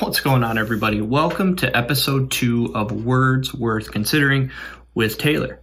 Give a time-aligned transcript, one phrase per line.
[0.00, 1.00] What's going on, everybody?
[1.00, 4.52] Welcome to episode two of Words Worth Considering
[4.94, 5.60] with Taylor.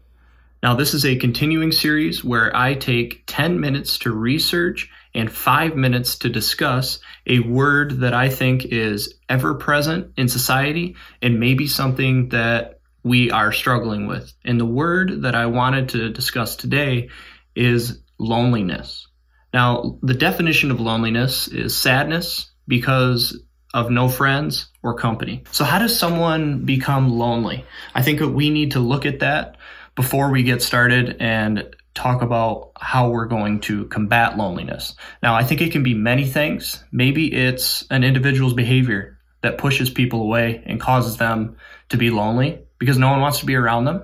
[0.62, 5.78] Now, this is a continuing series where I take 10 minutes to research and five
[5.78, 11.66] minutes to discuss a word that I think is ever present in society and maybe
[11.66, 14.34] something that we are struggling with.
[14.44, 17.08] And the word that I wanted to discuss today
[17.56, 19.08] is loneliness.
[19.54, 23.45] Now, the definition of loneliness is sadness because
[23.76, 25.44] of no friends or company.
[25.52, 27.66] So, how does someone become lonely?
[27.94, 29.58] I think that we need to look at that
[29.96, 34.96] before we get started and talk about how we're going to combat loneliness.
[35.22, 36.84] Now, I think it can be many things.
[36.92, 41.58] Maybe it's an individual's behavior that pushes people away and causes them
[41.90, 44.04] to be lonely because no one wants to be around them.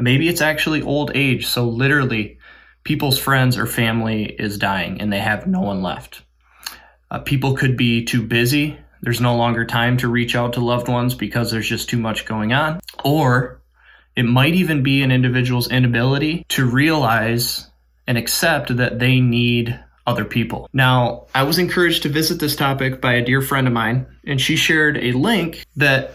[0.00, 1.46] Maybe it's actually old age.
[1.46, 2.38] So, literally,
[2.82, 6.22] people's friends or family is dying and they have no one left.
[7.10, 10.88] Uh, people could be too busy there's no longer time to reach out to loved
[10.88, 12.80] ones because there's just too much going on.
[13.04, 13.60] Or
[14.16, 17.68] it might even be an individual's inability to realize
[18.06, 20.68] and accept that they need other people.
[20.72, 24.40] Now, I was encouraged to visit this topic by a dear friend of mine, and
[24.40, 26.14] she shared a link that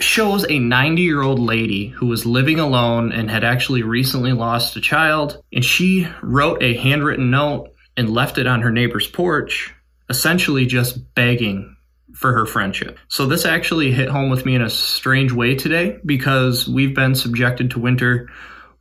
[0.00, 4.76] shows a 90 year old lady who was living alone and had actually recently lost
[4.76, 5.42] a child.
[5.52, 9.74] And she wrote a handwritten note and left it on her neighbor's porch,
[10.08, 11.76] essentially just begging
[12.18, 12.98] for her friendship.
[13.06, 17.14] So this actually hit home with me in a strange way today because we've been
[17.14, 18.28] subjected to winter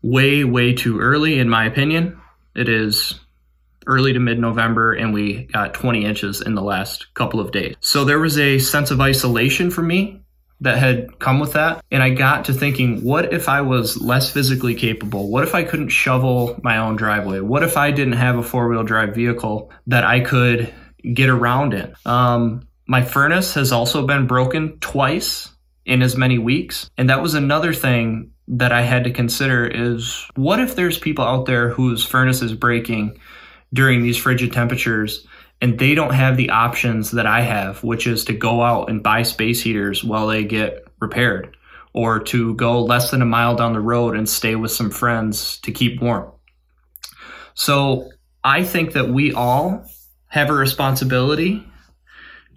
[0.02, 2.20] way, way too early, in my opinion.
[2.56, 3.20] It is
[3.86, 7.76] early to mid November, and we got 20 inches in the last couple of days.
[7.80, 10.24] So there was a sense of isolation for me
[10.62, 11.86] that had come with that.
[11.92, 15.30] And I got to thinking, what if I was less physically capable?
[15.30, 17.42] What if I couldn't shovel my own driveway?
[17.42, 20.74] What if I didn't have a four wheel drive vehicle that I could
[21.14, 21.94] get around in?
[22.04, 25.50] Um, my furnace has also been broken twice
[25.86, 26.90] in as many weeks.
[26.98, 31.26] And that was another thing that I had to consider is what if there's people
[31.26, 33.20] out there whose furnace is breaking
[33.74, 35.28] during these frigid temperatures
[35.62, 39.04] and they don't have the options that I have, which is to go out and
[39.04, 41.58] buy space heaters while they get repaired
[41.94, 45.60] or to go less than a mile down the road and stay with some friends
[45.62, 46.32] to keep warm.
[47.54, 48.12] So
[48.44, 49.84] I think that we all
[50.28, 51.66] have a responsibility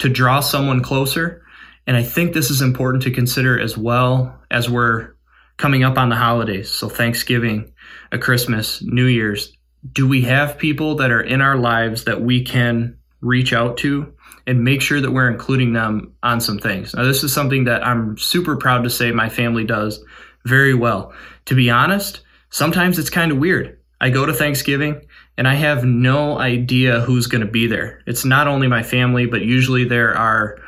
[0.00, 1.43] to draw someone closer.
[1.87, 5.15] And I think this is important to consider as well as we're
[5.56, 6.71] coming up on the holidays.
[6.71, 7.72] So, Thanksgiving,
[8.12, 9.56] a Christmas, New Year's.
[9.93, 14.12] Do we have people that are in our lives that we can reach out to
[14.47, 16.94] and make sure that we're including them on some things?
[16.94, 20.03] Now, this is something that I'm super proud to say my family does
[20.44, 21.12] very well.
[21.47, 23.78] To be honest, sometimes it's kind of weird.
[24.00, 25.03] I go to Thanksgiving
[25.41, 28.03] and I have no idea who's going to be there.
[28.05, 30.59] It's not only my family, but usually there are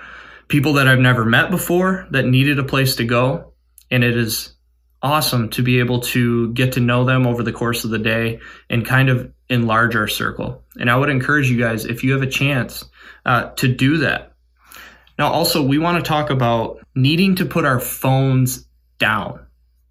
[0.48, 3.52] people that I've never met before that needed a place to go.
[3.90, 4.54] And it is
[5.02, 8.40] awesome to be able to get to know them over the course of the day
[8.70, 10.64] and kind of enlarge our circle.
[10.80, 12.82] And I would encourage you guys, if you have a chance,
[13.26, 14.32] uh, to do that.
[15.18, 18.66] Now, also, we want to talk about needing to put our phones
[18.96, 19.44] down.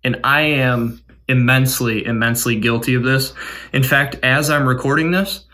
[0.03, 3.33] And I am immensely, immensely guilty of this.
[3.73, 5.45] In fact, as I'm recording this,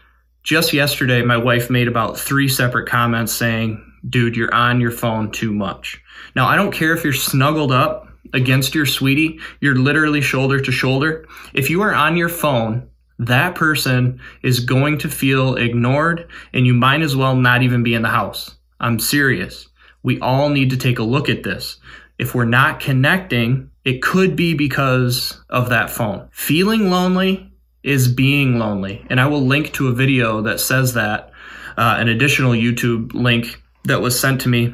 [0.44, 5.32] just yesterday, my wife made about three separate comments saying, dude, you're on your phone
[5.32, 6.02] too much.
[6.36, 10.72] Now, I don't care if you're snuggled up against your sweetie, you're literally shoulder to
[10.72, 11.26] shoulder.
[11.54, 12.90] If you are on your phone,
[13.20, 17.94] that person is going to feel ignored and you might as well not even be
[17.94, 18.56] in the house.
[18.80, 19.68] I'm serious.
[20.04, 21.80] We all need to take a look at this.
[22.18, 26.28] If we're not connecting, it could be because of that phone.
[26.32, 27.52] Feeling lonely
[27.84, 29.06] is being lonely.
[29.10, 31.32] And I will link to a video that says that,
[31.78, 34.74] uh, an additional YouTube link that was sent to me.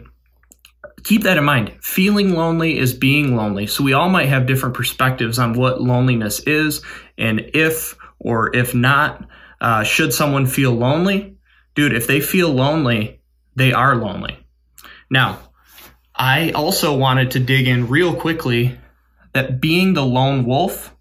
[1.04, 1.74] Keep that in mind.
[1.82, 3.68] Feeling lonely is being lonely.
[3.68, 6.82] So we all might have different perspectives on what loneliness is
[7.18, 9.28] and if or if not.
[9.60, 11.38] Uh, should someone feel lonely?
[11.76, 13.22] Dude, if they feel lonely,
[13.56, 14.38] they are lonely.
[15.10, 15.40] Now,
[16.24, 18.80] I also wanted to dig in real quickly
[19.34, 20.96] that being the lone wolf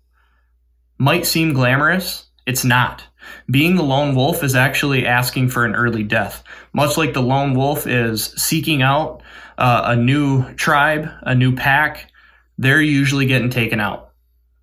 [0.99, 2.27] might seem glamorous.
[2.45, 3.05] It's not.
[3.49, 6.43] Being the lone wolf is actually asking for an early death.
[6.73, 9.23] Much like the lone wolf is seeking out
[9.59, 12.11] uh, a new tribe, a new pack,
[12.59, 14.11] they're usually getting taken out.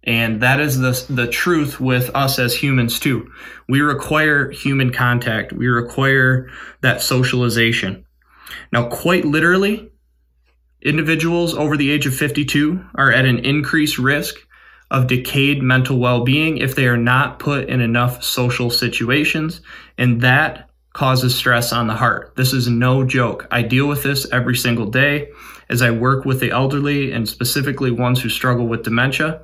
[0.03, 3.31] And that is the, the truth with us as humans too.
[3.69, 5.53] We require human contact.
[5.53, 6.49] We require
[6.81, 8.05] that socialization.
[8.73, 9.89] Now, quite literally,
[10.81, 14.35] Individuals over the age of 52 are at an increased risk
[14.91, 19.61] of decayed mental well being if they are not put in enough social situations.
[19.97, 22.33] And that causes stress on the heart.
[22.35, 23.47] This is no joke.
[23.51, 25.29] I deal with this every single day
[25.69, 29.41] as I work with the elderly and specifically ones who struggle with dementia.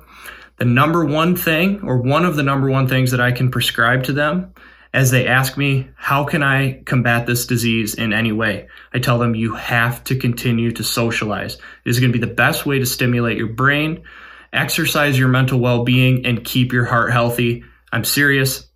[0.56, 4.04] The number one thing, or one of the number one things that I can prescribe
[4.04, 4.54] to them
[4.92, 8.68] as they ask me, how can I combat this disease in any way?
[8.92, 11.54] I tell them you have to continue to socialize.
[11.54, 14.04] It is going to be the best way to stimulate your brain,
[14.52, 17.64] exercise your mental well being, and keep your heart healthy.
[17.92, 18.68] I'm serious.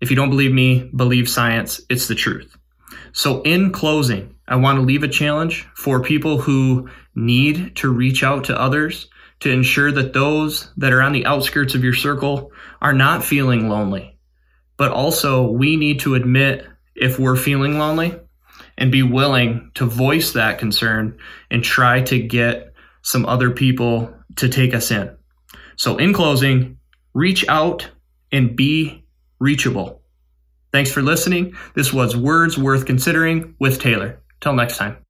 [0.00, 1.80] If you don't believe me, believe science.
[1.88, 2.56] It's the truth.
[3.12, 8.22] So, in closing, I want to leave a challenge for people who need to reach
[8.22, 9.08] out to others
[9.40, 13.68] to ensure that those that are on the outskirts of your circle are not feeling
[13.68, 14.13] lonely
[14.76, 18.18] but also we need to admit if we're feeling lonely
[18.76, 21.18] and be willing to voice that concern
[21.50, 22.72] and try to get
[23.02, 25.14] some other people to take us in.
[25.76, 26.78] So, in closing,
[27.12, 27.88] reach out
[28.32, 29.04] and be
[29.38, 30.02] reachable.
[30.72, 31.54] Thanks for listening.
[31.74, 34.20] This was Words Worth Considering with Taylor.
[34.40, 35.03] Till next time.